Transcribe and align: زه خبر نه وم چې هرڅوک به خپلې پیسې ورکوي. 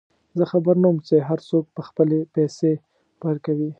زه 0.37 0.43
خبر 0.51 0.75
نه 0.83 0.87
وم 0.89 0.97
چې 1.07 1.15
هرڅوک 1.29 1.65
به 1.75 1.81
خپلې 1.89 2.19
پیسې 2.35 2.71
ورکوي. 3.27 3.69